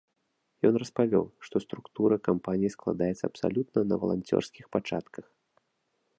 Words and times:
Ён 0.69 0.73
распавёў, 0.83 1.25
што 1.49 1.55
структура 1.65 2.15
кампаніі 2.29 2.73
складаецца 2.77 3.23
абсалютна 3.31 3.79
на 3.93 4.01
валанцёрскіх 4.07 4.65
пачатках. 4.79 5.25